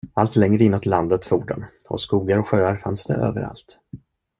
Allt 0.15 0.35
längre 0.35 0.63
inåt 0.63 0.85
landet 0.85 1.25
for 1.25 1.45
de, 1.45 1.65
och 1.89 2.01
skogar 2.01 2.37
och 2.37 2.47
sjöar 2.47 2.77
fanns 2.77 3.05
det 3.05 3.13
överallt. 3.13 3.79